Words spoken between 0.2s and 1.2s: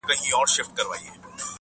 یې یوازي دونه دی